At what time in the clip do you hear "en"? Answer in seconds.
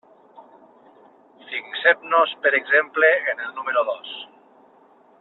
3.35-3.45